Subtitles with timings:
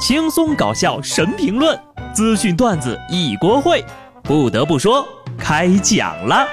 [0.00, 1.78] 轻松搞笑神评论，
[2.14, 3.84] 资讯段子一锅烩。
[4.22, 5.06] 不得不说，
[5.38, 6.48] 开讲了。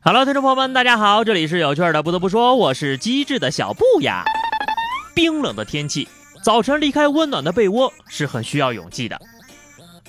[0.00, 2.02] Hello，听众朋友们，大家好，这里是有趣的。
[2.02, 4.24] 不得不说，我是机智的小布呀。
[5.14, 6.08] 冰冷的天气，
[6.42, 9.16] 早晨离开温暖的被窝是很需要勇气的。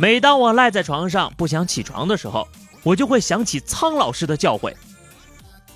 [0.02, 2.48] 每当我赖在床上不想起床的时候，
[2.84, 4.74] 我就会想起苍老师的教诲：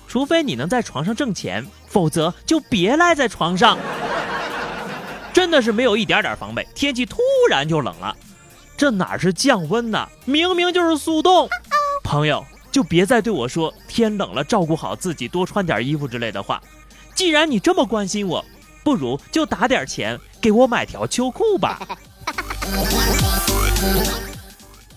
[0.08, 3.76] 除非你能在床上挣钱，否则就别赖在床上。
[5.34, 7.18] 真的是没有一点点防备，天气突
[7.50, 8.16] 然就冷了，
[8.78, 10.08] 这哪是降温呢？
[10.24, 11.46] 明明就是速冻。
[12.02, 16.62] 朋友，就别再对我说天冷了照顾好自己，多穿点衣服之类的话。
[17.14, 18.42] 既然你这么关心我，
[18.82, 21.86] 不如就打点钱给我买条秋裤吧。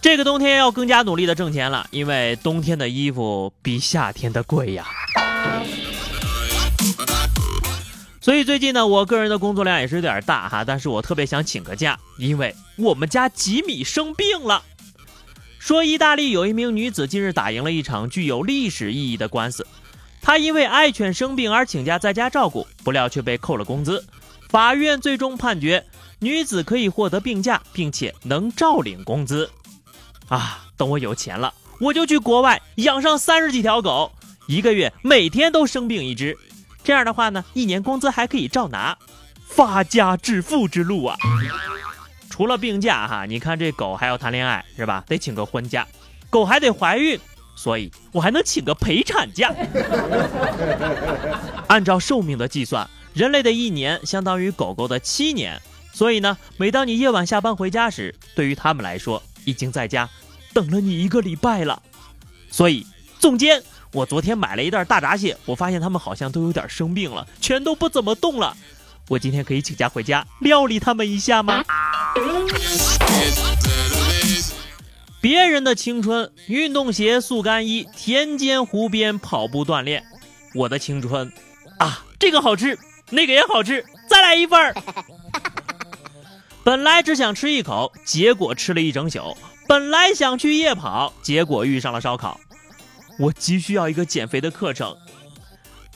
[0.01, 4.87] 这个冬天要更加努力的挣钱了，因为冬天的衣服比夏天的贵呀。
[8.21, 14.63] 所以最近呢，我个人的工作量也是有点大哈，但是我特别想请个假，因为我们家吉米生病了。
[15.59, 19.67] 说意大利有一名女子近日打赢了一场具有历史意义的官司，
[20.21, 24.05] 她因为爱犬生病而请假在家照顾，不料却被扣了工资。
[24.49, 25.85] 法院最终判决。
[26.19, 29.49] 女子可以获得病假，并且能照领工资。
[30.29, 34.11] 啊，等我有钱了，我就去国外养上三十几条狗，
[34.47, 36.35] 一个月每天都生病一只。
[36.83, 38.97] 这样的话呢，一年工资还可以照拿，
[39.45, 41.15] 发家致富之路啊！
[42.29, 45.03] 除了病假哈，你看这狗还要谈恋爱是吧？
[45.07, 45.87] 得请个婚假，
[46.29, 47.19] 狗还得怀孕，
[47.55, 49.53] 所以我还能请个陪产假。
[51.67, 55.59] 按照寿命的计算，人类的一年相当于狗狗的七年。
[55.91, 60.07] 所以呢，每当你夜晚下班回家时，对于他们来说，已经在家
[60.53, 61.81] 等了你一个礼拜了。
[62.51, 62.85] 所以，
[63.17, 68.55] 总监，我昨天买了一袋大闸蟹，我发现他们好像都有点生病了，全都不怎么动了。
[69.07, 71.63] 我今天可以请假回家料理他们一下吗？
[75.19, 80.05] 别人的青春，运动鞋、速干衣，田间湖边跑步锻炼。
[80.53, 81.33] 我的青春，
[81.79, 82.77] 啊，这个好吃，
[83.09, 84.75] 那个也好吃，再来一份儿。
[86.63, 89.37] 本来只想吃一口，结果吃了一整宿。
[89.67, 92.39] 本来想去夜跑，结果遇上了烧烤。
[93.19, 94.95] 我急需要一个减肥的课程，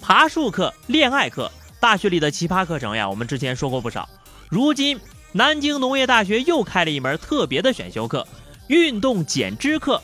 [0.01, 4.09] 爬树课、恋爱课、大学里的奇葩课程呀，我们之前说过不少。
[4.50, 5.00] 如今
[5.33, 8.27] 南京农业大学又开了一门特别的选修课——
[8.67, 10.01] 运动减脂课。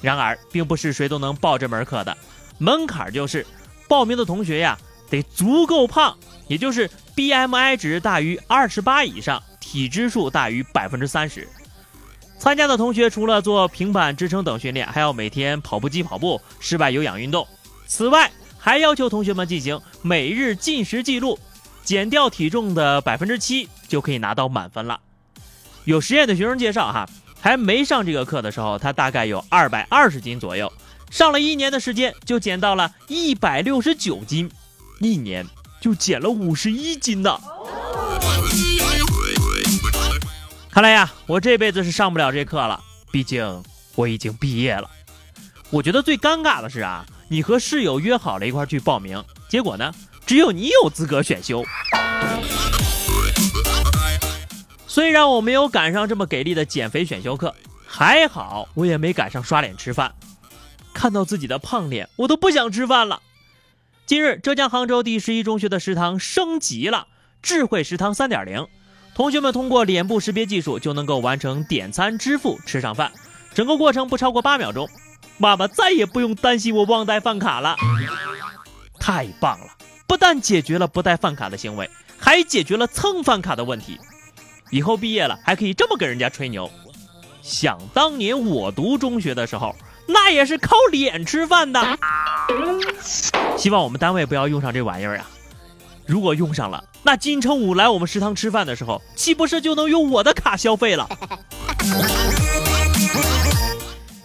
[0.00, 2.16] 然而，并不是谁都能报这门课的，
[2.58, 3.46] 门槛就是
[3.88, 4.78] 报名的同学呀
[5.10, 6.16] 得足够胖，
[6.48, 9.42] 也就是 BMI 值大于二十八以上。
[9.60, 11.48] 体脂数大于百分之三十，
[12.40, 17.46] 参加的同学除了做平板支撑等训练，还要每天跑步机跑步、室外有氧运动。
[17.86, 21.38] 此外，还要求同学们进行每日进食记录，
[21.84, 24.98] 减掉体重的百分之七就可以拿到满分了。
[25.84, 27.08] 有实验的学生介绍，哈，
[27.40, 30.72] 还没上这个课的时候，他大概有二百二十斤左右，
[31.12, 34.50] 上了一年的时间就减到了一百六十九斤，
[35.00, 35.46] 一年
[35.80, 37.40] 就减了五十一斤呢。
[40.70, 42.78] 看来呀，我这辈子是上不了这课了。
[43.10, 43.62] 毕竟
[43.94, 44.88] 我已经毕业了。
[45.70, 49.92] 我觉得最尴尬的是啊，你和室友约好了一块去报名，结果呢，
[50.26, 51.64] 只有你有资格选修。
[54.86, 57.54] 虽然我没有赶上这么给力的减肥选修课，
[57.86, 60.14] 还好我也没赶上刷脸吃饭。
[60.92, 63.22] 看到自己的胖脸，我都不想吃饭了。
[64.10, 67.06] 近日，浙江杭州第十一中学的食堂升级了，
[67.42, 68.66] 智慧食堂三点零。
[69.14, 73.12] 同学们通过脸部识别技术就能够完成点餐、支付、吃上饭，
[73.54, 74.88] 整个过程不超过八秒钟。
[75.38, 77.76] 妈妈再也不用担心我忘带饭卡了，
[78.98, 79.66] 太棒了！
[80.08, 81.88] 不但解决了不带饭卡的行为，
[82.18, 83.96] 还解决了蹭饭卡的问题。
[84.72, 86.68] 以后毕业了还可以这么跟人家吹牛。
[87.42, 89.76] 想当年我读中学的时候，
[90.08, 91.96] 那也是靠脸吃饭的。
[93.56, 95.26] 希望我们单位不要用上这玩意儿呀。
[96.06, 101.08] 如果用上了，那金城武来我们食堂吃饭的时候，岂不是就能用我的卡消费了？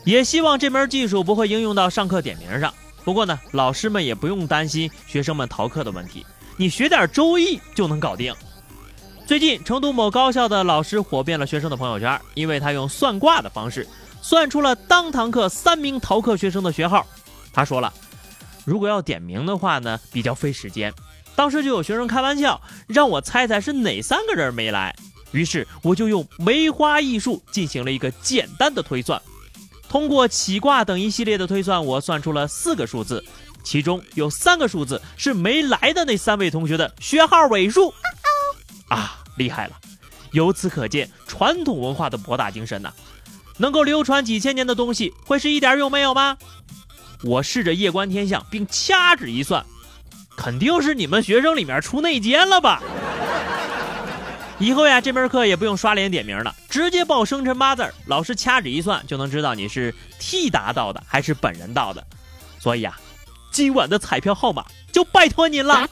[0.03, 2.73] 也希望这门技术不会应用到上课点名上。
[3.03, 6.25] 不过呢，老师们也不用担心学生们逃课的问题，
[6.57, 8.33] 你学点周易就能搞定。
[9.27, 13.87] 最近，成都某高校的老师火遍了学生的朋友圈，因为他用算卦的方式
[14.21, 17.05] 算出了当堂课三名逃课学生的学号。
[17.53, 17.93] 他说了，
[18.65, 20.93] 如果要点名的话呢，比较费时间。
[21.35, 24.95] 当时就有学生开玩笑，让我猜猜是哪三个人没来。
[25.31, 29.21] 于是我就用梅花易数进行了一个简单的推算。
[29.89, 33.23] 通过起卦等一系列的推算，我算出了四个数字，
[33.63, 37.93] 其中有三个数字是没来的那三位同学的学号尾数。
[38.87, 39.79] 啊，厉害了！
[40.31, 42.93] 由此可见，传统文化的博大精深呐。
[43.57, 46.37] 能够流传几千年的东西，会是一点用没有吗？
[47.23, 49.65] 我试着夜观天象，并掐指一算，
[50.35, 52.81] 肯定是你们学生里面出内奸了吧？
[54.57, 62.01] 以后呀，这门课也不用刷脸点名了，直接报生辰八字，老师掐指一算就能知道你是替答到的还是本人到的。
[62.57, 62.97] 所以啊，
[63.51, 64.63] 今晚的彩票号码
[64.93, 65.87] 就拜托您了。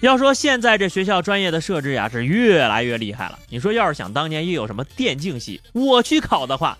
[0.00, 3.38] 要说现在这学校专业的设置呀，是越来越厉害了。
[3.48, 6.76] 你说要是想当年又有什么电竞系，我去考的话，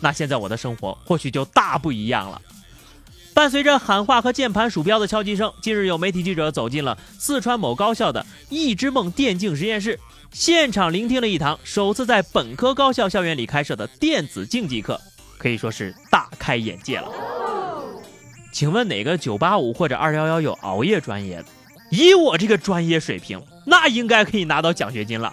[0.00, 2.40] 那现在我的生活或许就大不一样了。
[3.34, 10.00] 伴随着喊话和键盘鼠标的敲击声，近日有媒体记者走进了四川某高校的一之梦电竞实验室，
[10.32, 14.98] 现场聆听了一堂首次在本科高校校园里开设的电子竞技课，
[15.36, 17.08] 可以说是大开眼界了。
[18.52, 21.44] 请问哪个985或者211有熬夜专业的？
[21.90, 25.32] 以我这个专业水平，那应该可以拿到奖学金了。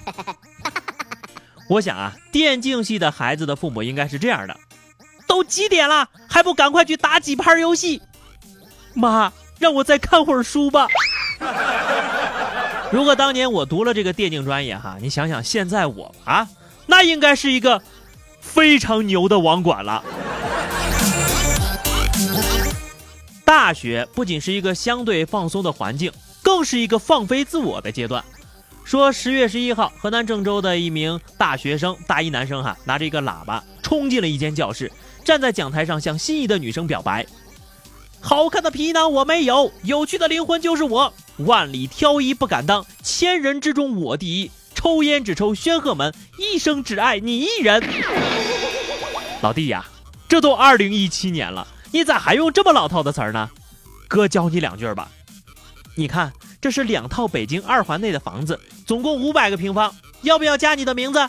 [1.68, 4.60] 我想啊，电竞系的孩子的父母应该是这样的：
[5.28, 8.02] 都几点了，还不赶快去打几盘游戏？
[8.94, 10.88] 妈，让我再看会儿书吧。
[12.92, 16.48] 如果当年我读了这个电竞专业，哈，你想想现在我啊，
[16.86, 17.82] 那应该是一个
[18.40, 20.04] 非常牛的网管了。
[23.46, 26.12] 大学不仅是一个相对放松的环境。
[26.44, 28.22] 更是一个放飞自我的阶段。
[28.84, 34.92] 说十月十一号，河南郑州的一名大学生，大一男生哈，拿着一个喇叭冲进了一间教室，
[35.24, 37.26] 站在讲台上向心仪的女生表白
[38.22, 47.82] ：“好看的皮囊我没有，有趣的灵魂就是我，万里挑一不敢当，千人之中我第一，抽烟只抽宣赫门，一生只爱你一人。”
[49.42, 49.86] 老弟呀，
[50.28, 53.50] 这都二零一七年了，你咋还用这么老套的词儿呢？
[54.08, 55.10] 哥教你两句吧。
[55.96, 56.32] 你看，
[56.64, 61.20] 这是两套北京二环内的房子，总共五百个平方，要不要加你的名字？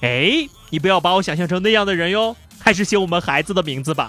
[0.00, 4.08] 哎，你不要把我想象成那样的人哟，还是写我们孩子的名字吧。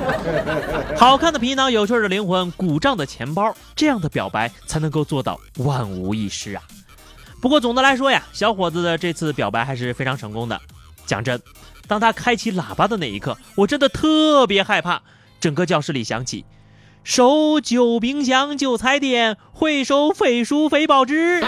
[0.96, 6.62] 好看的皮囊，有趣的灵魂，鼓胀的钱包，这样的表白才能够做到万无一失啊。
[7.42, 10.58] 不过总的来说呀，小伙子的这次表白还是非常成功的。
[11.04, 11.38] 讲真，
[11.86, 15.02] 当他开启喇叭的那一刻，我真的特别害怕，
[15.38, 16.46] 整个教室里响起。
[17.06, 21.40] 收旧冰箱旧彩电，回收废书废报纸。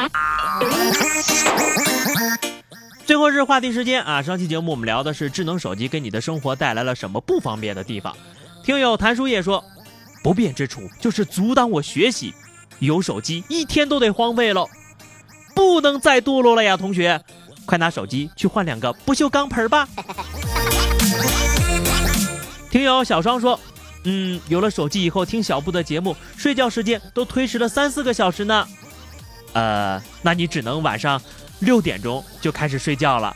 [3.04, 4.22] 最后是话题时间啊！
[4.22, 8.16] 上期节目我们聊的是智能手机给你的生活带来了什么不方便的地方。
[8.62, 9.64] 听友谭书叶说，
[10.22, 12.32] 不便之处就是阻挡我学习，
[12.78, 14.68] 有手机一天都得荒废喽，
[15.56, 16.76] 不能再堕落了呀！
[16.76, 17.20] 同学，
[17.66, 19.88] 快拿手机去换两个不锈钢盆吧。
[22.70, 23.58] 听友小双说。
[24.04, 28.66] 嗯，有了手机以后听小布的节目，睡觉时间都推迟了三四个小时呢。
[29.52, 31.20] 呃，那你只能晚上
[31.60, 33.34] 六点钟就开始睡觉了。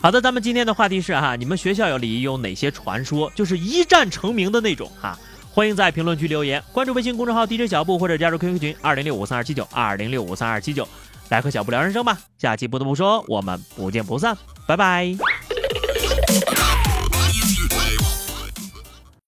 [0.00, 5.18] 好的，咱们今天的话题是哈，你们学校有里有哪些传说，就是一战成名的那种哈？
[5.50, 10.86] 欢迎在评论区留言，关注微信公众号 DJ 小布或者加入 QQ 群二零六五三二七九二零六五三二七九，
[11.28, 12.18] 来和小布聊人生吧。
[12.36, 14.36] 下期不得不说，我们不见不散，
[14.66, 15.16] 拜拜。